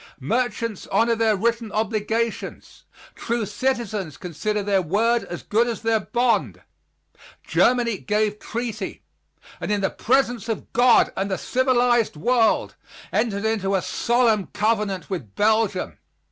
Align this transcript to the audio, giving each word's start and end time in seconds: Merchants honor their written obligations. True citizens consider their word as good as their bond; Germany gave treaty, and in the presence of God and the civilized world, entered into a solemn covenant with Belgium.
Merchants 0.19 0.87
honor 0.87 1.13
their 1.13 1.35
written 1.35 1.71
obligations. 1.71 2.85
True 3.13 3.45
citizens 3.45 4.17
consider 4.17 4.63
their 4.63 4.81
word 4.81 5.25
as 5.25 5.43
good 5.43 5.67
as 5.67 5.83
their 5.83 5.99
bond; 5.99 6.63
Germany 7.45 7.99
gave 7.99 8.39
treaty, 8.39 9.03
and 9.59 9.71
in 9.71 9.81
the 9.81 9.91
presence 9.91 10.49
of 10.49 10.73
God 10.73 11.13
and 11.15 11.29
the 11.29 11.37
civilized 11.37 12.15
world, 12.17 12.73
entered 13.13 13.45
into 13.45 13.75
a 13.75 13.83
solemn 13.83 14.47
covenant 14.47 15.07
with 15.11 15.35
Belgium. 15.35 15.99